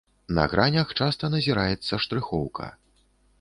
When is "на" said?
0.37-0.45